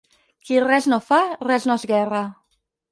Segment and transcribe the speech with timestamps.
[0.47, 2.25] Qui res no fa, res no esguerra.